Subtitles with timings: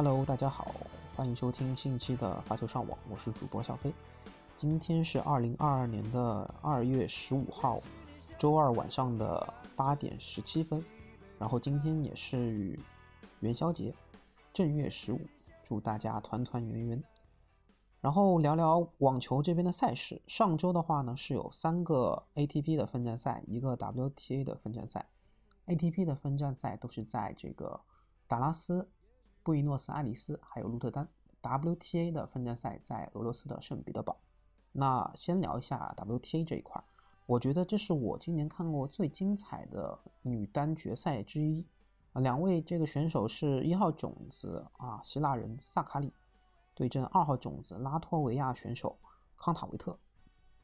[0.00, 0.72] Hello，大家好，
[1.16, 3.92] 欢迎收听新一期的发球上网，我是主播小飞。
[4.54, 7.80] 今天是二零二二年的二月十五号，
[8.38, 10.80] 周二晚上的八点十七分。
[11.36, 12.78] 然后今天也是
[13.40, 13.92] 元宵节，
[14.54, 15.20] 正月十五，
[15.64, 17.02] 祝大家团团圆圆。
[18.00, 20.22] 然后聊聊网球这边的赛事。
[20.28, 25.08] 上周的话呢，是有三个 ATP 的分站赛，一个 WTA 的分站赛。
[25.66, 27.80] ATP 的分站赛都是在这个
[28.28, 28.88] 达拉斯。
[29.42, 31.08] 布宜诺斯艾利斯还有鹿特丹
[31.40, 34.18] ，WTA 的分站赛在俄罗斯的圣彼得堡。
[34.72, 36.82] 那先聊一下 WTA 这一块，
[37.26, 41.64] 我觉得这是我今年看过最精彩的女单决赛之一。
[42.14, 46.12] 两位这个选手是一号种子啊，希腊人萨卡里
[46.74, 48.98] 对阵二号种子拉脱维亚选手
[49.36, 49.98] 康塔维特。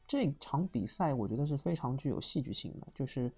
[0.05, 3.33] 这场比赛我觉得是非常具有戏剧性的，就是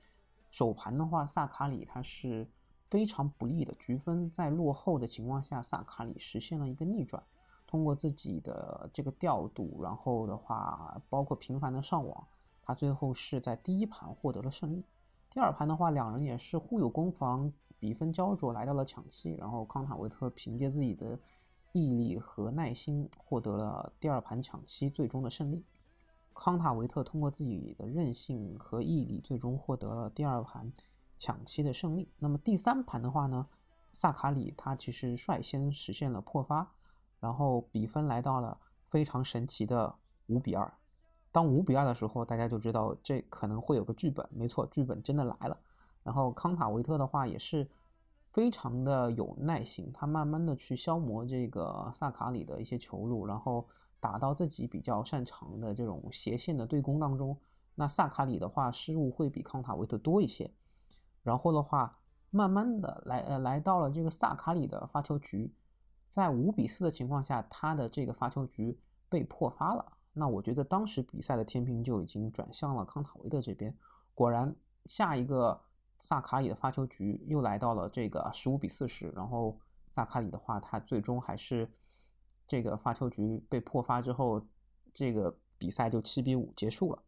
[0.49, 2.45] 首盘的话，萨卡里他是。
[2.89, 7.21] 非常不利的局分，在落后的情况下，萨卡里实现了一个逆转，
[7.65, 12.27] 通过自己的这个调度，然后的话，包括频繁的上网，
[12.61, 14.83] 他最后是在第一盘获得了胜利。
[15.29, 21.19] 第二盘的话，两人也是互有攻防，比分焦灼，来到了抢七，然后康塔维特凭借自己的
[21.73, 25.63] 毅力和耐心获得了第二盘抢七最终的胜利。
[26.33, 30.71] 康塔维特通过自己的韧性和毅力，最终获得了第二盘。
[31.17, 32.11] 抢七的胜利。
[32.19, 33.47] 那么第三盘的话呢，
[33.93, 36.71] 萨卡里他其实率先实现了破发，
[37.19, 38.57] 然后比分来到了
[38.89, 39.95] 非常神奇的
[40.27, 40.71] 五比二。
[41.31, 44.27] 当五比二的时候，大家就知道这可能会有个剧本。
[44.31, 45.57] 没错，剧本真的来了。
[46.03, 47.69] 然后康塔维特的话也是
[48.31, 53.67] 非常的有耐心，他慢慢的去消磨这个萨卡里的一些球路，然后
[53.99, 57.37] 打到自己比较擅长的这种斜线的对攻当中。
[57.75, 60.49] 那萨卡里的话失误会比康塔维特多一些。
[61.27, 61.99] 然后的话，
[62.29, 65.53] 慢慢的来呃来到了这个萨卡里的发球局，
[66.07, 68.79] 在五比四的情况下，他的这个发球局
[69.09, 69.85] 被破发了。
[70.13, 73.75] 那我觉得当时比赛的天平就已经转向了康塔维特这边。
[74.15, 74.55] 果然，
[74.85, 75.59] 下一个
[75.97, 79.09] 萨卡里的发球局又来到了这个十五比四十。
[79.09, 81.69] 然后萨卡里的话，他最终还是
[82.47, 84.41] 这个发球局被破发之后，
[84.93, 87.03] 这个比赛就七比五结束了。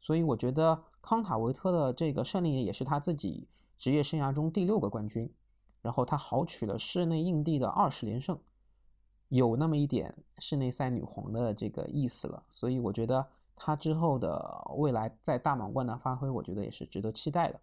[0.00, 5.32] 所以我觉得康塔维特的这个胜利也是他自己职业生涯中第六个冠军，
[5.80, 8.38] 然后他豪取了室内硬地的二十连胜，
[9.28, 12.42] 有那么一点室内赛女皇的这个意思了。
[12.50, 17.58] 所以我觉得他之后的未来在大满贯的发挥，我觉得也是值得期待的。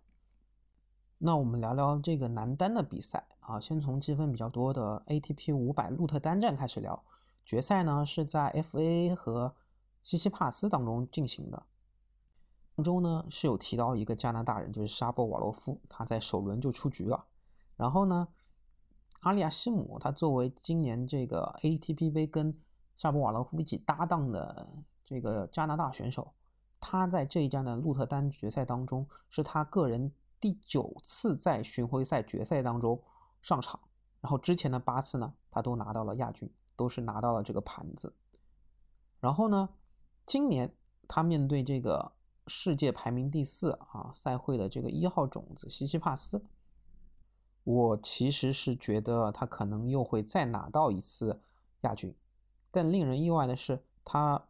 [1.19, 7.03] 那我们聊聊这个男单的比赛啊，先从积分比较多的 ATP 五百鹿特丹站开始聊。
[7.45, 9.55] 决赛呢是在 FAA 和
[10.03, 11.63] 西西帕斯当中进行的。
[12.77, 17.25] 上周呢是有提到一个加拿大人，就是沙波瓦洛夫，他在首轮就出局了。
[17.75, 18.27] 然后呢，
[19.21, 22.55] 阿利亚西姆他作为今年这个 ATP 杯跟
[22.95, 24.67] 沙波瓦洛夫一起搭档的
[25.03, 26.31] 这个加拿大选手，
[26.79, 33.01] 他在这一站的鹿特丹决赛当中，是他个人第九次在巡回赛决赛当中
[33.41, 33.79] 上场。
[34.21, 38.13] 然后之前的八次呢，他都拿到了亚军，都是拿到了这个盘子。
[39.19, 39.67] 然后呢，
[40.27, 40.71] 今年
[41.07, 42.11] 他面对这个。
[42.47, 46.43] 世界排名第四啊，赛会的这个一号种子西西帕斯，
[47.63, 51.41] 我其实是觉得他可能又会再拿到一次
[51.81, 52.15] 亚军，
[52.71, 54.47] 但令人意外的是，他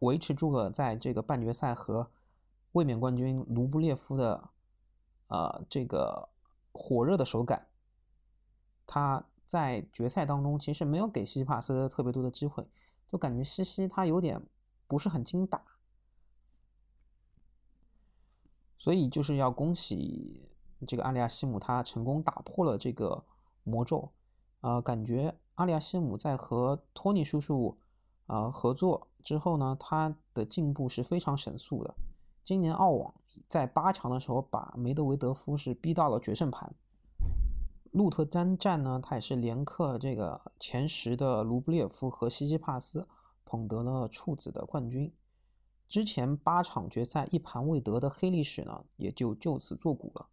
[0.00, 2.10] 维持住了在这个半决赛和
[2.72, 4.50] 卫冕冠军卢布列夫的
[5.28, 6.28] 呃这个
[6.72, 7.68] 火热的手感，
[8.86, 12.66] 他在决赛当中其实没有给西西帕斯特别多的机会，
[13.10, 14.42] 就感觉西西他有点
[14.86, 15.62] 不是很精打。
[18.78, 20.48] 所以就是要恭喜
[20.86, 23.24] 这个阿里亚西姆，他成功打破了这个
[23.64, 24.10] 魔咒。
[24.60, 27.76] 呃，感觉阿里亚西姆在和托尼叔叔
[28.26, 31.94] 呃合作之后呢，他的进步是非常神速的。
[32.44, 33.14] 今年澳网
[33.48, 36.74] 在八强的时候，把梅德韦德夫是逼到了决胜盘。
[37.92, 43.08] 鹿特丹站呢，他也是连克这个前十的卢布列夫和西西帕斯，
[43.44, 45.12] 捧得了处子的冠军。
[45.88, 50.28] 之前八场决赛一盘未得的黑历史呢，也就就此作古了。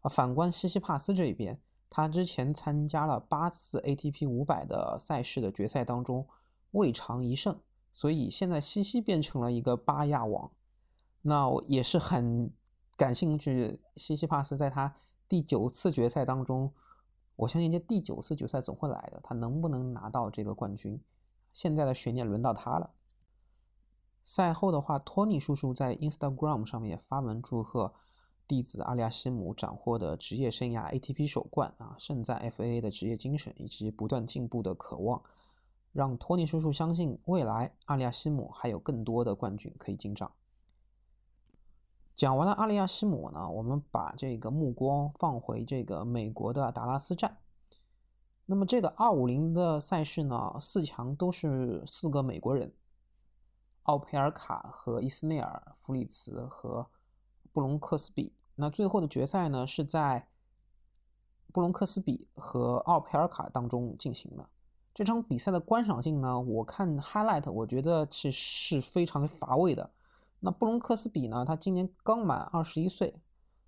[0.00, 6.26] 啊，反观西西帕斯这一边，他之前参加了八次 ATP 五百的赛事的决赛当中
[6.72, 7.58] 未尝一胜，
[7.92, 10.50] 所以现在西西变成了一个八亚王。
[11.22, 12.50] 那我也是很
[12.96, 14.96] 感兴趣，西西帕斯在他
[15.28, 16.72] 第九次决赛当中，
[17.36, 21.00] 我相信这第九次决赛总会来的，他能不能拿到这个冠军？
[21.52, 22.90] 现在的悬念轮到他了。
[24.32, 27.92] 赛后的话，托尼叔叔在 Instagram 上面也发文祝贺。
[28.46, 35.20] 弟子阿利亚西姆斩获的职业生涯 ATP 首冠啊，胜在 FAA 的职业精神以及不断进步的渴望，
[35.90, 40.30] 让托尼叔叔相信未来阿利亚西姆还有更多的冠军可以进账。
[42.14, 47.38] 讲完了阿利亚西姆呢，我们把这个目光放回这个美国的达拉斯站。
[48.46, 52.72] 那么这个二五零的赛事呢，四强都是四个美国人：
[53.84, 56.86] 奥佩尔卡和伊斯内尔、弗里茨和
[57.52, 58.32] 布隆克斯比。
[58.56, 60.28] 那最后的决赛呢，是在
[61.52, 64.48] 布隆克斯比和奥佩尔卡当中进行的。
[64.92, 69.90] 这场比赛的观赏性呢，我看 highlight，我觉得是是非常乏味的。
[70.40, 73.14] 那布隆克斯比呢，他今年刚满二十一岁，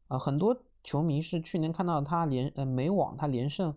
[0.08, 3.74] 啊，很多球迷是去年看到他连呃美网他连胜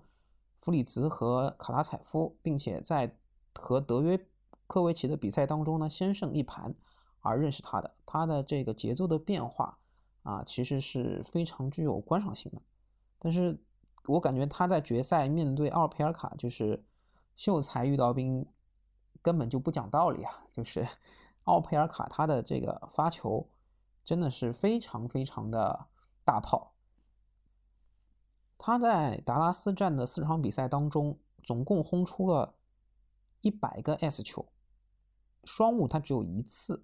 [0.59, 3.15] 弗里茨和卡拉采夫，并且在
[3.53, 4.19] 和德约
[4.67, 6.73] 科维奇的比赛当中呢先胜一盘
[7.19, 7.95] 而认识他的。
[8.05, 9.77] 他的这个节奏的变化。
[10.23, 12.59] 啊，其实是非常具有观赏性的，
[13.19, 13.55] 但是
[14.07, 16.83] 我感觉他在决赛面对奥佩尔卡，就是
[17.35, 18.43] 秀才遇到兵，
[19.21, 20.43] 根本就不讲道理啊！
[20.51, 20.83] 就是
[21.45, 23.47] 奥佩尔卡他的这个发球
[24.03, 25.85] 真的是非常非常的
[26.23, 26.73] 大炮。
[28.57, 32.55] 他在达拉斯站的四场比赛当中，总共轰出了
[33.41, 34.43] 一百个 S 球，
[35.45, 36.83] 双误他只有一次。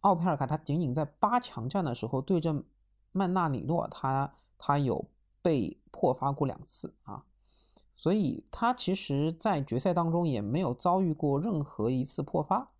[0.00, 2.64] 奥佩尔卡他仅仅在八强战的时候对阵
[3.12, 5.10] 曼纳里诺，他他有
[5.42, 7.22] 被破发过两次啊，
[7.94, 12.70] 所以他其实在决赛当中也没有遭遇过任何一次破发，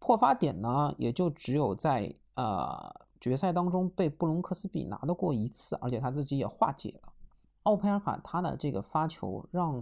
[0.00, 7.12] 破发点呢也就只有在呃决赛当中被布隆克斯比拿到过一次，而且他自己也化解了。
[7.62, 9.80] 奥佩尔卡他的这个发球让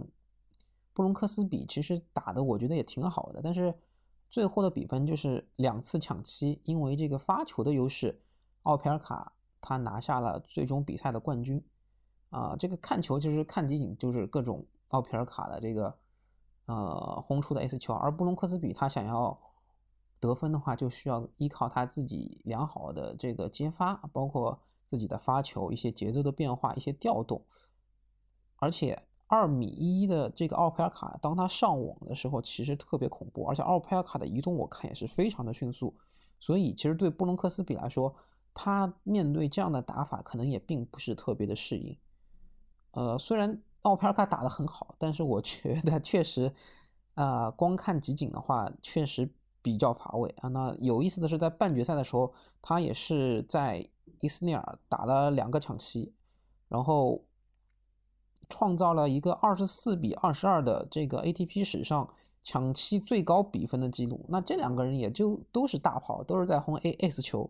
[0.93, 3.73] 布隆克斯比其实打的我觉得也挺好的，但是。
[4.31, 8.19] 最后的比分就是两次抢七，因为这个发球的优势，
[8.63, 11.61] 奥皮尔卡他拿下了最终比赛的冠军。
[12.29, 15.93] 啊，这个看球就是看集锦，就是各种奥皮尔卡的这个
[16.65, 19.37] 呃轰出的 S 球，而布隆克斯比他想要
[20.17, 27.45] 得分的话，就需要依靠他自己良好的这个接发，包括自己的发球一些节奏的变化、一些调动，
[28.55, 29.03] 而且。
[29.31, 35.95] 二米一的这个奥佩尔卡，当他上网的时候，其实特别恐怖，而且奥佩尔卡的移动我看也是非常的迅速，
[36.37, 38.13] 所以其实对布隆克斯比来说，
[38.53, 41.97] 他面对这样的打法可能也并不是特别的适应。
[42.91, 46.53] 呃，虽然奥佩尔卡打得很好，但是我觉得确实，
[47.13, 50.49] 啊，光看集锦的话，确实比较乏味啊。
[50.49, 53.87] 那有意思的是，在半决赛的时候，他也是在
[54.19, 56.13] 伊斯内尔打了两个抢七，
[56.67, 57.23] 然后。
[58.51, 62.07] 创造了一个二十四比二十二的这个 ATP 史上
[62.43, 64.25] 抢七最高比分的记录。
[64.27, 67.49] 那这两个人也就都是大炮，都是在轰 AS 球，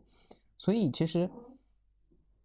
[0.58, 1.30] 所以其实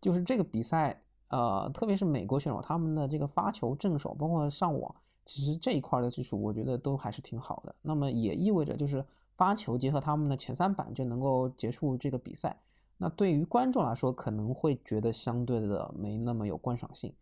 [0.01, 4.95] 就是这个比赛，呃，特别是美国选手他们的这个发球正手，包括上网，
[5.25, 7.75] 其实这一块的技术，我觉得都还是挺好的。
[7.83, 9.05] 那么也意味着就是
[9.37, 12.59] 发球结合他们的前三板就能够结束这个比赛。
[12.99, 17.13] 那对于观众来说，可能会觉得相对的没那么有观赏性。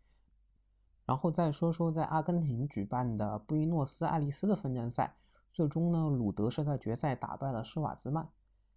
[1.06, 5.14] 然后再说说在阿根廷举办的布宜诺斯艾利斯的分站赛，
[5.52, 8.26] 最终呢，鲁德是在决赛打败了施瓦兹曼。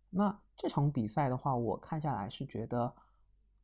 [0.09, 2.93] 那这场比赛的话，我看下来是觉得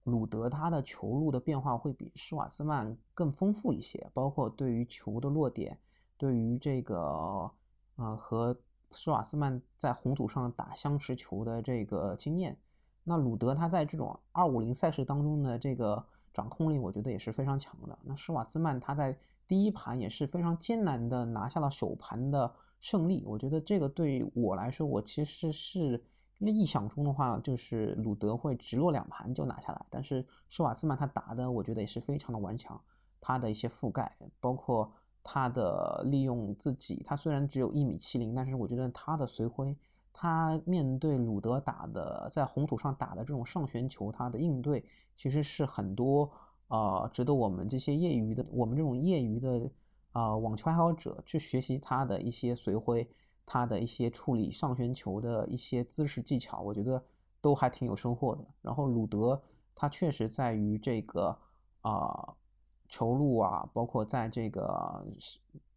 [0.03, 5.77] 鲁德他的球路的变化会比施瓦兹曼更丰富一些，包括对于球的落点，
[6.15, 7.51] 对于这个
[7.97, 8.57] 呃和
[8.91, 12.57] 施瓦兹曼在红土上打相持球的这个经验。
[13.03, 16.05] 那鲁德他在这种二五零赛事当中的这个。
[16.33, 17.97] 掌控力我觉得也是非常强的。
[18.03, 23.23] 那施瓦兹曼他在第一盘也是非常艰难的拿下了首盘的胜利。
[23.25, 26.03] 我觉得这个对我来说，我其实是
[26.39, 29.85] 意想中的话，就是鲁德会直落两盘就拿下来。
[29.89, 32.81] 但是施瓦兹曼他打的我觉得也是非常的顽强，
[33.21, 39.77] 他的一些覆盖，包括他的利用自己，他虽然只有一米七零，但是我觉得他的随挥。
[40.13, 46.29] 他面对鲁德打的，在红土上打的这种上旋球，他的应对其实是很多
[46.67, 49.69] 呃值得我们这些业余的，我们这种业余的
[50.11, 53.09] 啊网球爱好者去学习他的一些随挥，
[53.45, 57.03] 他的一些处理上旋球的一些姿势技巧，我觉得
[57.41, 58.45] 都还挺有收获的。
[58.61, 59.41] 然后鲁德
[59.73, 61.35] 他确实在于这个
[61.81, 62.33] 啊
[62.87, 65.05] 球路啊，包括在这个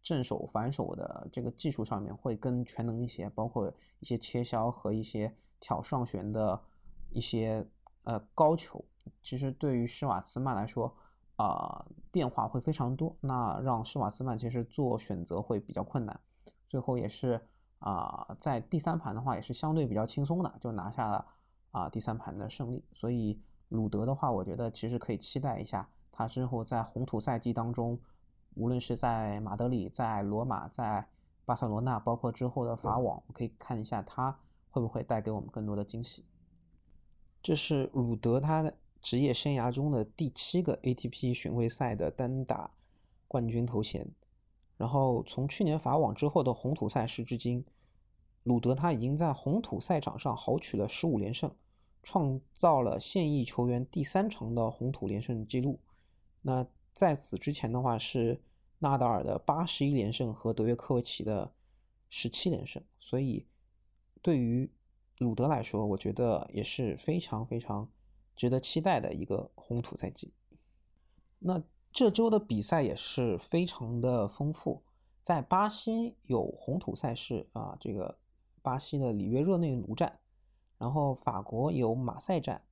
[0.07, 6.57] 正手反手的这个技术上面会更全能一些，包括一些切削和一些挑上旋的
[7.09, 7.67] 一些
[8.03, 8.81] 呃高球，
[9.21, 10.95] 其实对于施瓦茨曼来说，
[11.35, 16.17] 啊变化会非常多，那让施瓦茨曼其实做选择会比较困难，
[16.69, 17.45] 最后也是
[17.79, 21.25] 啊在第三盘的话也是相对比较轻松的就拿下了
[21.71, 23.37] 啊第三盘的胜利，所以
[23.67, 25.85] 鲁德的话，我觉得其实可以期待一下。
[26.09, 27.99] 他之后在红土赛季当中，
[28.57, 31.07] 无论是在马德里、在罗马、在
[31.45, 34.37] 巴塞罗那，包括之后的法网，我可以看一下他
[34.69, 36.25] 会不会带给我们更多的惊喜。
[37.41, 42.71] 这是鲁德他职业生涯中的第七个 ATP 巡回赛的单打
[43.27, 44.07] 冠军头衔。
[44.75, 47.63] 然后从去年法网之后的红土赛事至今，
[48.43, 51.51] 鲁德他已经在红土赛场上豪取了十五连胜，
[52.03, 55.79] 创造了现役球员第三长的红土连胜纪录。
[56.41, 56.65] 那
[56.97, 58.41] 在此之前的话是
[58.79, 61.53] 纳达尔的八十一连胜和德约科维奇的
[62.09, 63.45] 十七连胜，所以
[64.19, 64.67] 对于
[65.19, 67.87] 鲁德来说，我觉得也是非常非常
[68.35, 70.33] 值得期待的一个红土赛季。
[71.37, 71.61] 那
[71.93, 74.81] 这周的比赛也是非常的丰富，
[75.21, 78.17] 在巴西有红土赛事啊，这个
[78.63, 80.19] 巴西的里约热内卢站，
[80.79, 82.63] 然后法国有马赛站，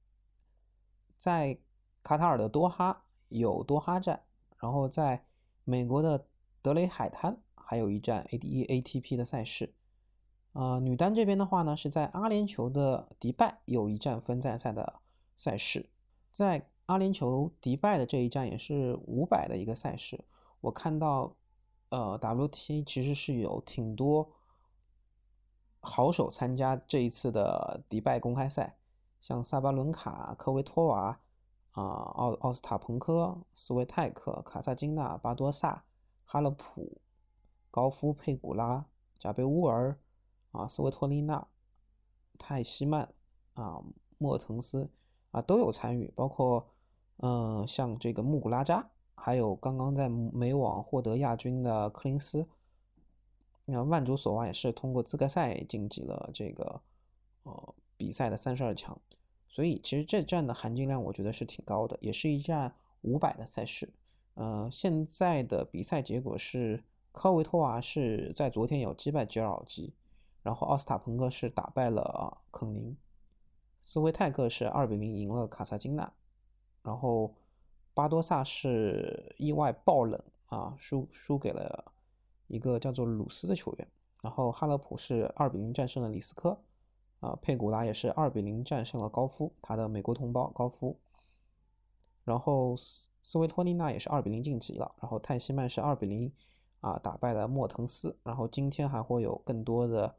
[1.15, 1.59] 在
[2.01, 3.03] 卡塔尔的多哈。
[3.39, 4.23] 有多哈站，
[4.57, 5.25] 然后在
[5.63, 6.27] 美国的
[6.61, 9.73] 德雷海滩还有一站 A D E A T P 的赛事。
[10.53, 15.01] 呃，女单这边的话呢，是在阿联酋的迪拜有一站分站赛的
[15.35, 15.89] 赛事。
[16.31, 20.23] 在阿联酋迪拜的这一站也是五百的一个赛事。
[20.61, 21.35] 我看到，
[21.89, 24.31] 呃，W T 其实是有挺多
[25.81, 28.77] 好手参加这一次的迪拜公开赛，
[29.19, 31.19] 像萨巴伦卡、科维托娃。
[31.75, 31.83] 啊，
[32.15, 35.83] 奥奥斯塔彭科、斯维泰克、卡萨金娜、巴多萨、
[36.23, 37.01] 哈勒普、
[37.69, 38.85] 高夫、佩古拉、
[39.19, 39.99] 贾贝乌尔、
[40.51, 41.45] 啊，斯维托利娜、
[42.37, 43.13] 泰西曼、
[43.55, 43.83] 啊，
[44.17, 44.89] 莫滕斯
[45.31, 46.65] 啊都有参与，包括
[47.17, 52.47] 嗯，像这个穆古拉扎，还有刚刚在美网获得亚军的柯林斯。
[53.65, 56.81] 那万竹索娃也是通过资格赛晋级了这个
[57.43, 58.97] 呃比赛的三十二强。
[59.55, 63.87] 所以其实这站的含金量我觉得是挺高的，也是一站五百的赛事。
[64.33, 66.83] 呃，现在的比赛结果是
[67.13, 69.93] 科维托娃是在昨天有击败吉尔奥基，
[70.43, 72.97] 然后奥斯塔彭科是打败了肯宁，
[73.81, 76.11] 斯维泰克是二比零赢了卡萨金娜，
[76.83, 77.33] 然后
[77.93, 81.93] 巴多萨是意外爆冷啊，输输给了
[82.47, 83.87] 一个叫做鲁斯的球员，
[84.21, 86.59] 然后哈勒普是二比零战胜了李斯科。
[87.25, 90.95] 啊，佩古拉也是二比零战胜了高夫，他的美国同胞高夫。
[92.23, 94.93] 然后斯维托利娜也是二比零晋级了。
[95.01, 96.31] 然后泰西曼是二比零
[96.81, 98.15] 啊打败了莫腾斯。
[98.23, 100.15] 然后今天还会有更多的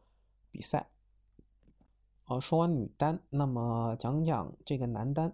[0.51, 0.89] 比赛。
[2.25, 5.33] 啊，说完女单，那么讲讲这个男单。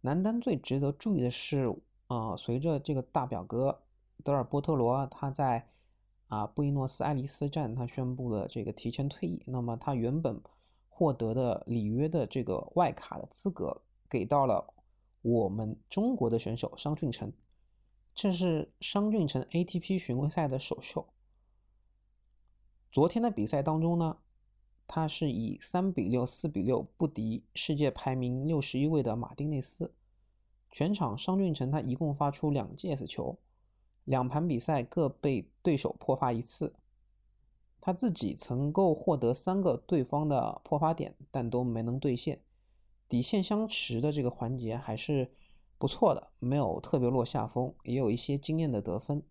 [0.00, 3.82] 男单最值得注意的是，呃，随着这个大表哥
[4.24, 5.68] 德尔波特罗他在
[6.28, 10.40] 啊布宜诺斯艾利斯站他宣布了这个提前退役，那么他原本。
[11.00, 14.74] 获得的里约的这个外卡的资格给到了
[15.22, 17.32] 我们中国的选手商俊成，
[18.14, 21.06] 这是商俊成 ATP 巡回赛的首秀。
[22.92, 24.18] 昨天的比赛当中呢，
[24.86, 29.94] 他是以三比六、四比六不敌世界排名六十一位的马丁内斯。
[30.70, 33.38] 全场商俊成他一共发出两记 S 球，
[34.04, 36.74] 两盘比赛各被对手破发一次。
[37.80, 42.42] 他自己曾够获得三个对方的破发点，但都没能兑现。
[43.08, 45.32] 底线相持的这个环节还是
[45.78, 49.22] 不错的，没有特别落下风，也有一些惊艳的得分。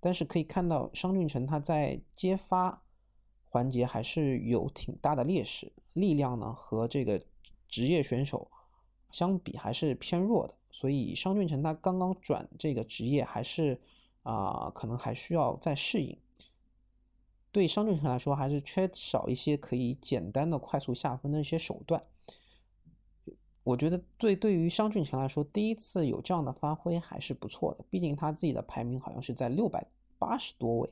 [0.00, 2.82] 但是可以看到，商俊成他在接发
[3.44, 7.24] 环节还是有挺大的劣势，力量呢和这个
[7.68, 8.50] 职业选手
[9.10, 10.54] 相比还是偏弱的。
[10.70, 13.80] 所以商俊成他刚刚转这个职业，还是
[14.24, 16.18] 啊可能还需要再适应。
[17.54, 22.02] 对商俊成来说，还是缺少一些可以简单的快速下分的一些手段。
[23.62, 27.84] 我觉得对对于商俊成来说，第一次有这样的发挥还是不错的。
[27.88, 29.86] 毕竟他自己的排名好像是在六百
[30.18, 30.90] 八十多位，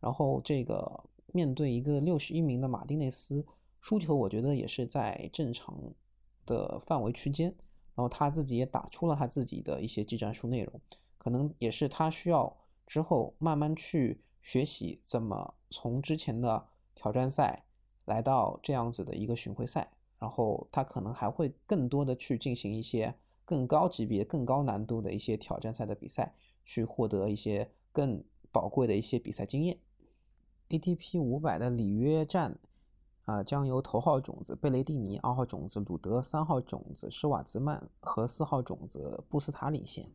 [0.00, 3.44] 然后这个面对一个六十一名的马丁内斯
[3.78, 5.78] 输球，我觉得也是在正常
[6.46, 7.54] 的范围区间。
[7.94, 10.80] 然后他自己也打出了他自己的一些技战术内容，
[11.18, 14.22] 可能也是他需要之后慢慢去。
[14.48, 17.66] 学习怎么从之前的挑战赛
[18.06, 23.14] 来到这样子的一个巡回赛，然后他可能还会更多的去进行一些
[23.44, 29.78] 更高级别、更高难度的一些挑战赛的比赛，去获得一些更宝贵的一些比赛经验。
[30.70, 32.58] ATP 五百的里约站
[33.26, 40.10] 啊，将由头号种子贝雷蒂尼、二号种子鲁德、三号种子施瓦兹曼和四号种子布斯塔领衔。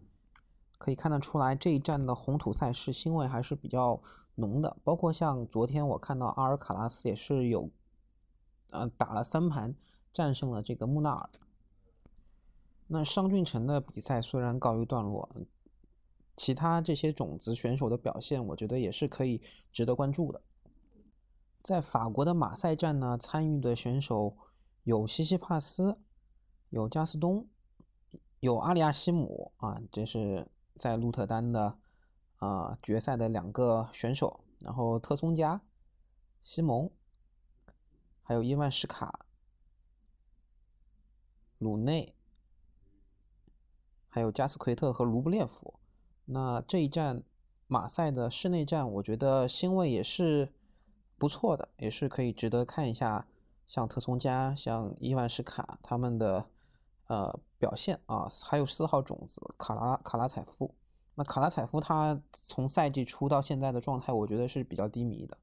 [0.83, 4.01] 可以看得出来，这一站的红土赛事腥味还是比较
[4.35, 4.75] 浓的。
[4.83, 7.69] 包括像昨天我看到阿尔卡拉斯也是有，
[8.71, 9.73] 呃，打了三盘，
[10.11, 11.29] 战胜了这个穆纳尔。
[12.87, 15.29] 那商俊成的比赛虽然告一段落，
[16.35, 20.41] 其他这些种子选手的表现，我觉得也是可以值得关注的。
[21.61, 24.35] 在法国的马赛站呢，参与的选手
[24.83, 25.97] 有西西帕斯，
[26.71, 27.47] 有加斯东，
[28.41, 30.45] 有阿里亚西姆啊，这是
[30.75, 31.77] 在鹿特丹的
[32.37, 34.43] 啊决赛的两个选手。
[34.61, 35.61] 然后特松加、
[36.41, 36.89] 西蒙，
[38.21, 39.25] 还有伊万什卡、
[41.57, 42.15] 鲁内。
[44.07, 45.79] 还有加斯奎特和卢布列夫，
[46.25, 47.23] 那这一站
[47.65, 50.53] 马赛的室内战，我觉得星位也是
[51.17, 53.27] 不错的，也是可以值得看一下。
[53.65, 56.47] 像特松加、像伊万什卡他们的
[57.07, 60.73] 呃表现啊，还有四号种子卡拉卡拉采夫。
[61.15, 65.37] 那卡拉采夫他从赛季初到现在的状态，我觉得是比较低迷的。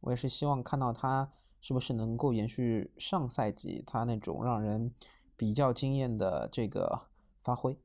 [0.00, 4.94] 我也是希望看到他是不是能够延续上赛季他那种让人
[5.36, 7.08] 比较惊艳的这个
[7.42, 7.78] 发挥。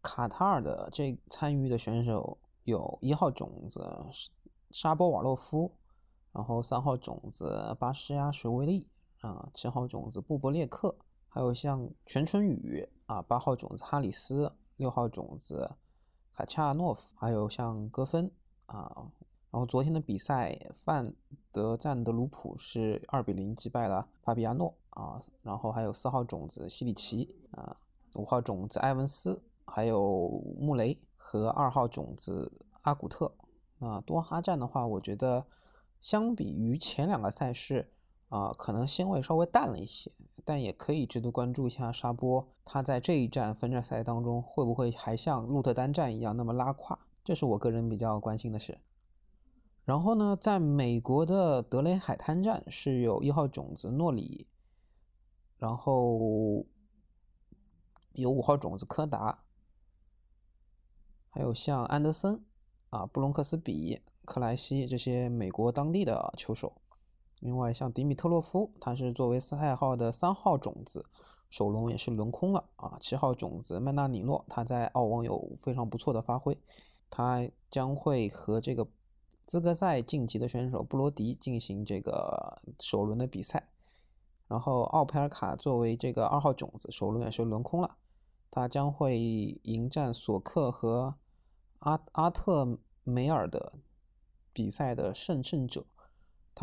[0.00, 4.06] 卡塔尔的这参与的选手有一号种子
[4.70, 5.74] 沙波瓦洛夫，
[6.32, 8.88] 然后三号种子巴什亚什维利
[9.22, 10.94] 啊，七号种子布伯列克，
[11.30, 15.76] 还有像全春雨啊，八号种子哈里斯，六号种子
[16.34, 18.30] 卡恰诺夫，还有像戈芬
[18.66, 19.10] 啊。
[19.50, 21.14] 然后昨天的比赛，范
[21.50, 27.74] 德赞德鲁普是二比零击败了法比亚诺啊，然后还有四号种子西里奇啊，
[28.16, 29.42] 五号种子埃文斯。
[29.72, 33.32] 还有穆雷和二号种子阿古特。
[33.78, 35.46] 那多哈站的话，我觉得
[36.00, 37.92] 相比于前两个赛事
[38.30, 40.10] 啊，可能腥味稍微淡了一些，
[40.44, 46.98] 但也可以值得关注一下沙波，他在这一站分站赛当中会不会还像鹿特丹站一样那么拉胯？
[47.22, 48.78] 这是我个人比较关心的事。
[49.84, 54.46] 然后呢，在美国的德雷海滩站是有一号种子诺里，
[55.58, 56.64] 然后
[58.12, 59.42] 有五号种子柯达。
[61.30, 62.44] 还有像安德森
[62.90, 66.72] 啊、布隆克斯比、克莱西这些美国当地的球手，
[67.40, 71.04] 另外像迪米特洛夫，他是作为斯泰号的三号种子，
[71.48, 72.96] 首轮也是轮空了啊。
[73.00, 76.56] 七号种子曼纳尼诺，他在澳网有非常不错的发挥，
[77.10, 78.86] 他将会和这个
[79.46, 83.68] 资格赛晋级的选手布罗迪进行这个首轮的比赛。
[84.46, 87.96] 然后奥佩尔卡作为这个二号种子，首轮也是轮空了。
[88.50, 89.16] 他将会
[89.62, 91.14] 迎战索克和
[91.78, 93.74] 阿阿特梅尔的
[94.52, 95.86] 比赛的胜胜者，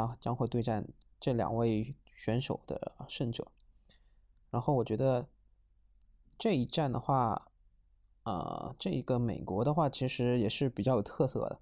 [0.05, 0.87] 他将会对战
[1.19, 3.47] 这两位选手的胜者。
[4.51, 5.27] 然后我觉得
[6.37, 7.49] 这一战的话，
[8.23, 11.59] 呃，这个美国的话其实也是比较有特色的，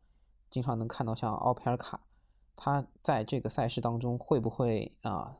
[0.49, 2.01] 经常能看到像奥佩尔卡，
[2.55, 5.37] 他在这个赛事当中会不会啊？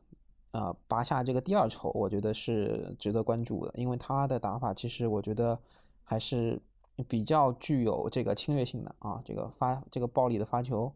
[0.52, 5.60] 呃，拔下这个第二筹，我觉得是值得关注的，因为他的打法其实我觉得
[6.02, 6.58] 还是
[7.06, 10.90] 比较具有这个侵略性的啊，这个发这个暴力的发球，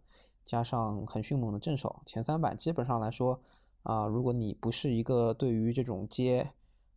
[0.45, 3.41] 加上很迅猛的正手，前三板基本上来说
[3.83, 6.51] 啊，如果你不是一个对于这种接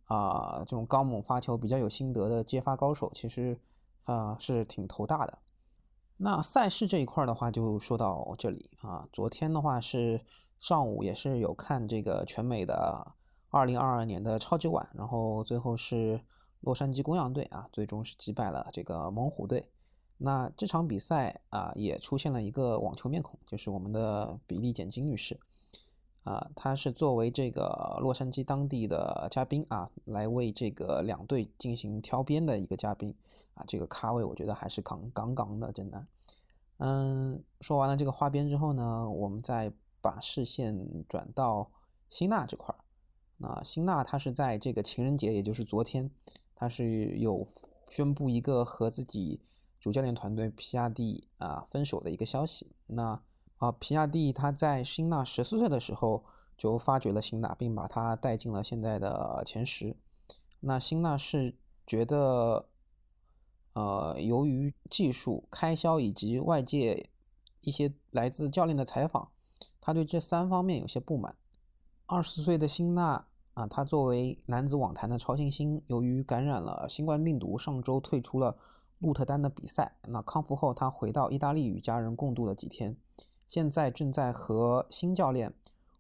[0.05, 3.59] 啊这种刚猛发球比较有心得的接发高手，其实
[4.03, 5.37] 啊是挺头大的。
[6.17, 10.21] 那赛事这一块的话就说到这里啊，昨天的话是。
[10.59, 13.05] 上午也是有看这个全美的
[13.49, 16.23] 二零二二年的超级碗，然后最后是
[16.61, 19.72] 洛杉矶公羊队啊，最终是击败了这个猛虎队。
[20.23, 25.37] 那这场比赛啊，也出现了一个网球面孔，就是我们的比利简金女士
[26.23, 33.13] 啊，她是作为这个洛杉矶当地的嘉宾啊，来为这个两队进行挑边的一个嘉宾
[33.55, 36.05] 啊，这个咖位我觉得还是杠杠杠的，真的。
[36.77, 39.71] 嗯，说完了这个花边之后呢，我们再。
[40.03, 41.71] 把视线转到
[42.09, 42.83] 辛纳这块儿，
[43.37, 46.11] 那辛纳他是在这个情人节，也就是昨天，
[46.53, 47.47] 他是有
[47.87, 49.39] 宣布一个和自己
[49.83, 52.71] 主教练团队皮亚蒂啊分手的一个消息。
[52.87, 53.21] 那
[53.57, 56.23] 啊，皮亚蒂他在辛纳十四岁的时候
[56.57, 59.93] 就发掘了辛纳，并把他带进了现在的前十。
[60.61, 61.53] 那辛纳是
[61.85, 62.69] 觉得，
[63.73, 67.09] 呃，由于技术开销以及外界
[67.59, 69.27] 一些来自教练的采访。
[69.81, 71.35] 他对这三方面有些不满。
[72.05, 78.57] 二十岁的辛纳啊，他作为男子网坛的超新星，由于感染了新冠病毒，上周退出了
[78.99, 79.97] 鹿特丹的比赛。
[80.07, 82.97] 那康复后，他回到意大利与家人共度了几天，
[83.47, 85.53] 现在正在和新教练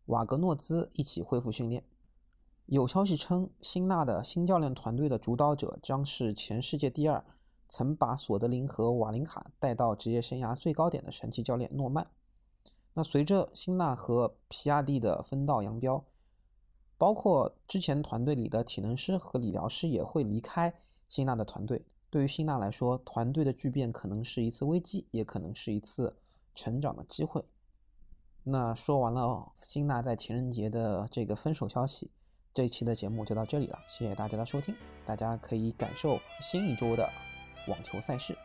[0.05, 1.83] 瓦格诺兹一起恢复训练。
[2.65, 7.23] 有消息称，辛纳的新教练团队的主导者将是前世界第二、
[7.67, 12.07] 曾把索德林和瓦林卡带到职业生涯最高点的神奇教练诺曼。
[12.93, 16.05] 那随着辛纳和皮亚蒂的分道扬镳，
[16.97, 20.73] 包括之前团队里的体能师和理疗师也会离开
[21.07, 21.85] 辛纳的团队。
[22.13, 26.15] 对于辛纳来说，团队的巨变可能是一次危机，也可能是一次
[26.53, 27.43] 成长的机会。
[28.43, 32.11] 那说完了辛纳在情人节的这个分手消息。
[32.53, 34.75] 这一期的节目就到这里了，谢谢大家的收听。
[35.07, 37.09] 大家可以感受新一周的
[37.67, 38.37] 网球赛事。